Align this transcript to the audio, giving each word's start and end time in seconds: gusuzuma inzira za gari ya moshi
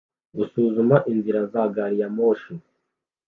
gusuzuma 0.37 0.95
inzira 1.11 1.39
za 1.51 1.63
gari 1.75 1.95
ya 2.01 2.09
moshi 2.15 2.53